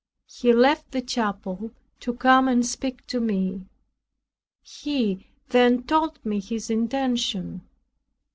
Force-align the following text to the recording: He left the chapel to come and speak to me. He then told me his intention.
He 0.25 0.51
left 0.51 0.93
the 0.93 1.01
chapel 1.03 1.69
to 1.99 2.15
come 2.15 2.47
and 2.47 2.65
speak 2.65 3.05
to 3.05 3.19
me. 3.21 3.67
He 4.63 5.27
then 5.49 5.83
told 5.83 6.25
me 6.25 6.39
his 6.39 6.71
intention. 6.71 7.61